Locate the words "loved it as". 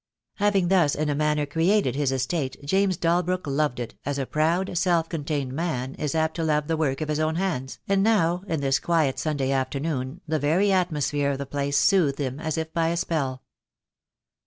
3.45-4.17